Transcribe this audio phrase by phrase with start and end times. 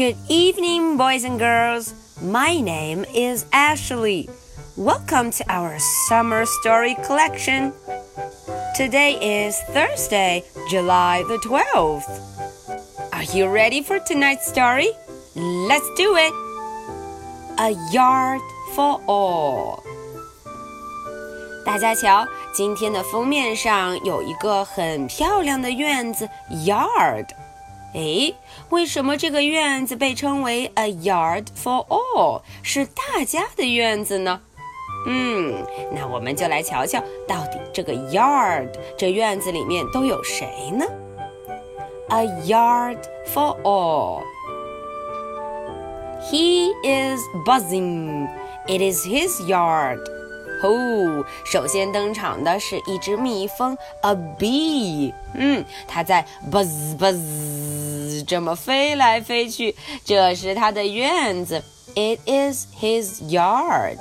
[0.00, 1.92] Good evening, boys and girls.
[2.22, 4.26] My name is Ashley.
[4.74, 5.78] Welcome to our
[6.08, 7.74] summer story collection.
[8.74, 12.08] Today is Thursday, July the 12th.
[13.12, 14.88] Are you ready for tonight's story?
[15.34, 16.32] Let's do it.
[17.58, 18.40] A yard
[18.74, 19.82] for all.
[21.66, 26.30] 大家瞧，今天的封面上有一个很漂亮的院子，
[26.64, 27.26] yard。
[27.93, 28.33] 诶，
[28.69, 34.41] 为什么这个院子被称为 a yard for all，是大家的院子呢？
[35.07, 35.55] 嗯，
[35.91, 40.85] 那我们就来瞧瞧，到底这个 yard 这院子里面都有谁呢
[42.09, 42.97] ？A yard
[43.33, 44.21] for all.
[46.29, 48.27] He is buzzing.
[48.67, 49.99] It is his yard.
[50.63, 55.11] 哦，首先登场的是一只蜜蜂，a bee。
[55.33, 57.17] 嗯，它在 buzz buzz
[58.26, 61.62] 这么飞来飞去，这是它的院子。
[61.94, 63.98] It is his yard.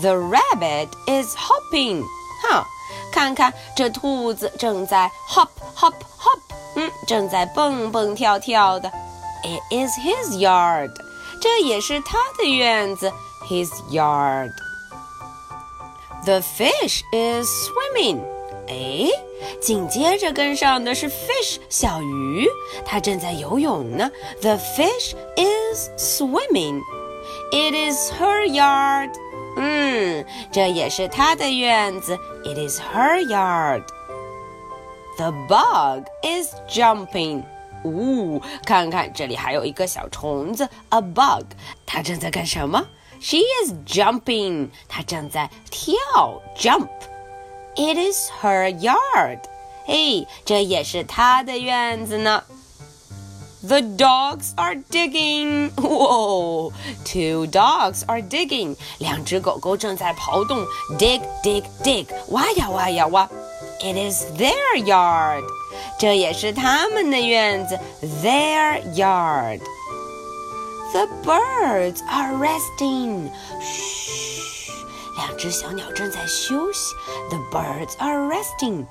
[0.00, 2.02] The rabbit is hopping.
[2.42, 2.64] 哈，
[3.12, 6.40] 看看这兔子正在 hop hop hop，
[6.76, 8.90] 嗯，正在蹦蹦跳跳的。
[9.42, 10.90] It is his yard.
[11.42, 13.12] 这也是他的院子，
[13.48, 14.52] his yard.
[16.24, 18.20] The fish is swimming.
[18.68, 19.10] 哎，
[19.61, 22.47] 紧接着跟上的是 fish 小鱼，
[22.85, 24.11] 它正在游泳呢。
[24.41, 26.81] The fish is swimming.
[27.51, 29.11] It is her yard.
[29.57, 32.17] 嗯，这也是她的院子。
[32.43, 33.83] It is her yard.
[35.17, 37.43] The bug is jumping.
[37.85, 41.45] 呜、哦，看看这里还有一个小虫子，a bug，
[41.85, 42.83] 它正在干什么
[43.21, 44.69] ？She is jumping.
[44.89, 45.95] 她正在跳
[46.57, 46.89] ，jump.
[47.76, 49.40] It is her yard.
[49.84, 52.44] 嘿，这也是她的院子呢。
[53.62, 55.70] The dogs are digging.
[55.76, 56.72] Whoa,
[57.04, 58.76] two dogs are digging.
[58.98, 60.66] 两只狗狗正在刨洞，
[60.98, 62.06] dig, dig, dig.
[62.28, 63.28] 挖呀挖呀挖。
[63.82, 65.42] It is their yard.
[65.98, 67.78] 这也是他们的院子，
[68.22, 69.60] their yard.
[70.92, 73.30] The birds are resting.
[73.60, 74.53] 嘘，
[75.16, 76.94] 两只小鸟正在休息。
[77.30, 78.86] The birds are resting.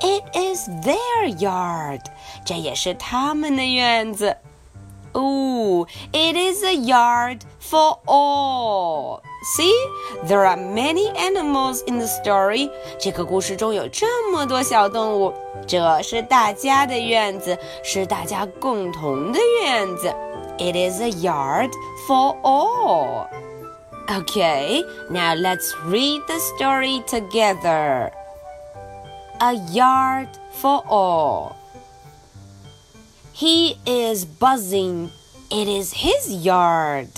[0.00, 2.00] It is their yard.
[2.44, 4.36] 这也是他们的院子。
[5.12, 9.20] Ooh, it is a yard for all.
[9.56, 9.72] See,
[10.26, 12.68] there are many animals in the story.
[12.98, 15.32] 这个故事中有这么多小动物，
[15.68, 20.12] 这是大家的院子，是大家共同的院子。
[20.58, 21.70] It is a yard
[22.08, 23.28] for all.
[24.11, 28.09] Okay, now let's read the story together.
[29.39, 31.55] A yard for all.
[33.33, 35.11] He is buzzing.
[35.51, 37.09] It is his yard.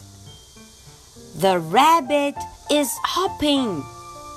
[1.38, 2.36] The rabbit
[2.70, 3.82] is hopping.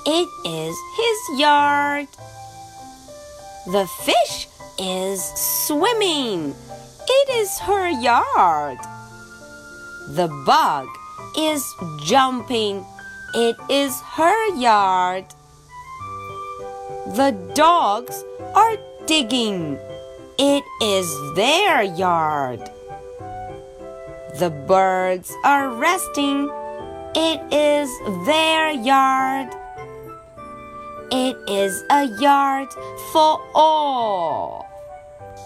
[0.07, 2.07] It is his yard.
[3.67, 4.47] The fish
[4.79, 5.25] is
[5.67, 6.55] swimming.
[7.09, 8.79] It is her yard.
[10.11, 10.87] The bug
[11.37, 12.85] is jumping.
[13.35, 15.25] It is her yard.
[17.17, 18.77] The dogs are
[19.07, 19.79] digging.
[20.39, 22.61] It is their yard.
[24.39, 26.51] The birds are resting.
[27.15, 27.89] It is
[28.27, 29.55] their yard.
[31.13, 32.69] It is a yard
[33.13, 34.67] for all.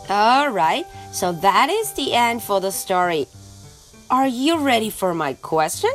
[0.09, 3.27] All right, so that is the end for the story.
[4.10, 5.92] Are you ready for my question?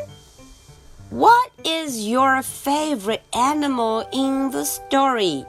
[1.11, 5.47] What is your favorite animal in the story?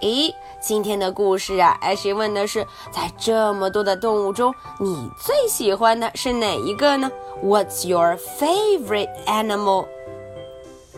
[0.00, 7.10] 咦，今天的故事啊，艾希问的是，在这么多的动物中，你最喜欢的是哪一个呢？
[7.42, 9.86] What's your favorite animal?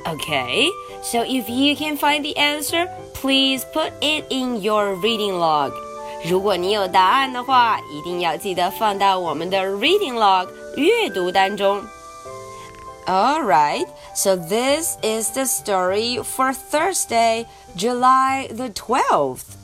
[0.05, 0.69] Okay,
[1.03, 5.73] so if you can find the answer, please put it in your reading log.
[6.25, 11.83] 如果你有答案的话，一定要记得放到我们的 reading log 阅读单中。
[13.07, 19.57] Alright, so this is the story for Thursday, July the 12th.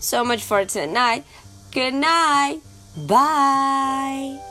[0.00, 1.24] So much for tonight.
[1.72, 2.60] Good night.
[2.96, 4.47] Bye.